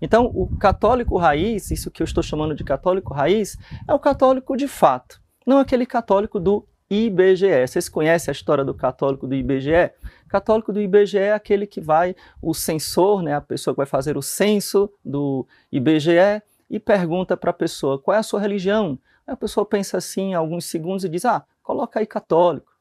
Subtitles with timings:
[0.00, 3.56] Então, o católico raiz, isso que eu estou chamando de católico raiz,
[3.88, 7.66] é o católico de fato, não aquele católico do IBGE.
[7.66, 9.90] Vocês conhecem a história do católico do IBGE?
[10.28, 14.16] Católico do IBGE é aquele que vai, o censor, né, a pessoa que vai fazer
[14.16, 18.98] o censo do IBGE e pergunta para a pessoa qual é a sua religião.
[19.26, 22.75] Aí a pessoa pensa assim alguns segundos e diz: Ah, coloca aí católico.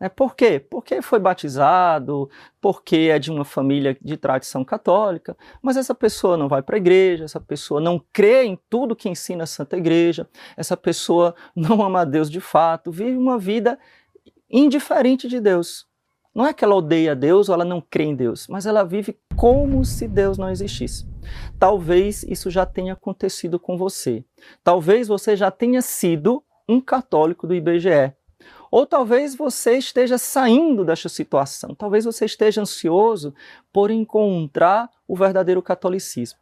[0.00, 0.60] É, por quê?
[0.60, 2.30] Porque foi batizado,
[2.60, 6.78] porque é de uma família de tradição católica, mas essa pessoa não vai para a
[6.78, 11.82] igreja, essa pessoa não crê em tudo que ensina a Santa Igreja, essa pessoa não
[11.82, 13.76] ama a Deus de fato, vive uma vida
[14.48, 15.88] indiferente de Deus.
[16.32, 19.18] Não é que ela odeia Deus ou ela não crê em Deus, mas ela vive
[19.34, 21.04] como se Deus não existisse.
[21.58, 24.24] Talvez isso já tenha acontecido com você.
[24.62, 28.14] Talvez você já tenha sido um católico do IBGE.
[28.70, 31.74] Ou talvez você esteja saindo dessa situação.
[31.74, 33.34] Talvez você esteja ansioso
[33.72, 36.38] por encontrar o verdadeiro catolicismo.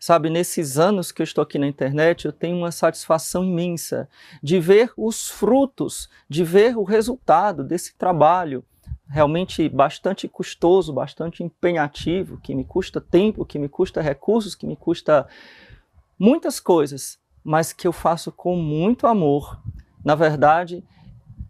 [0.00, 4.08] Sabe, nesses anos que eu estou aqui na internet, eu tenho uma satisfação imensa
[4.40, 8.64] de ver os frutos, de ver o resultado desse trabalho
[9.08, 14.76] realmente bastante custoso, bastante empenhativo, que me custa tempo, que me custa recursos, que me
[14.76, 15.26] custa
[16.18, 19.58] muitas coisas, mas que eu faço com muito amor.
[20.04, 20.84] Na verdade,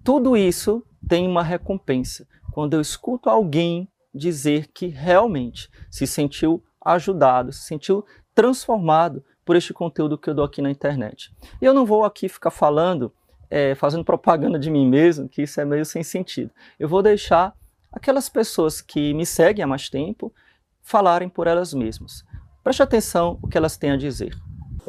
[0.09, 2.27] tudo isso tem uma recompensa.
[2.51, 8.03] Quando eu escuto alguém dizer que realmente se sentiu ajudado, se sentiu
[8.35, 11.31] transformado por este conteúdo que eu dou aqui na internet.
[11.61, 13.13] E eu não vou aqui ficar falando
[13.51, 16.51] é, fazendo propaganda de mim mesmo, que isso é meio sem sentido.
[16.79, 17.55] Eu vou deixar
[17.93, 20.33] aquelas pessoas que me seguem há mais tempo
[20.81, 22.25] falarem por elas mesmas.
[22.65, 24.35] Preste atenção o que elas têm a dizer.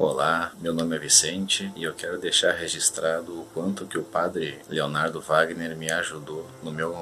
[0.02, 4.58] Olá, meu nome é Vicente e eu quero deixar registrado o quanto que o padre
[4.69, 6.95] Leonardo Wagner me ajudou no meu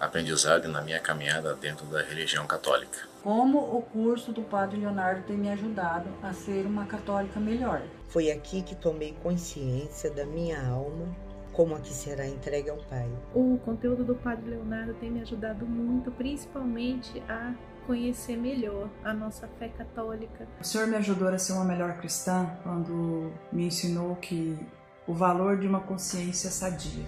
[0.00, 3.06] aprendizado e na minha caminhada dentro da religião católica.
[3.22, 7.82] Como o curso do Padre Leonardo tem me ajudado a ser uma católica melhor.
[8.08, 11.14] Foi aqui que tomei consciência da minha alma,
[11.52, 13.10] como a que será entregue ao Pai.
[13.34, 17.52] O conteúdo do Padre Leonardo tem me ajudado muito, principalmente a
[17.86, 20.46] conhecer melhor a nossa fé católica.
[20.60, 24.58] O Senhor me ajudou a ser uma melhor cristã quando me ensinou que
[25.06, 27.04] o valor de uma consciência sadia,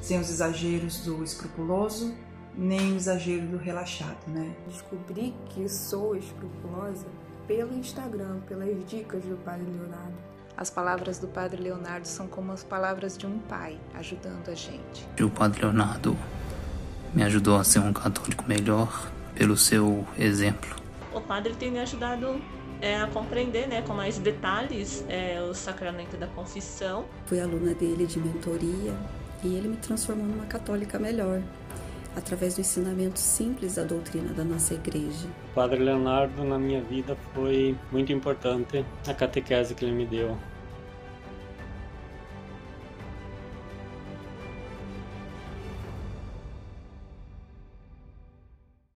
[0.00, 2.14] sem os exageros do escrupuloso
[2.56, 4.54] nem o exagero do relaxado, né?
[4.66, 7.06] Descobri que sou escrupulosa
[7.46, 10.14] pelo Instagram, pelas dicas do Padre Leonardo.
[10.56, 15.06] As palavras do Padre Leonardo são como as palavras de um pai ajudando a gente.
[15.18, 16.16] E o Padre Leonardo
[17.12, 20.76] me ajudou a ser um católico melhor pelo seu exemplo.
[21.12, 22.40] O Padre tem me ajudado
[22.80, 27.04] é, a compreender né, com mais detalhes é, o sacramento da confissão.
[27.26, 28.94] Fui aluna dele de mentoria
[29.42, 31.40] e ele me transformou numa católica melhor
[32.16, 35.26] através do ensinamento simples da doutrina da nossa igreja.
[35.50, 40.36] O Padre Leonardo na minha vida foi muito importante a catequese que ele me deu.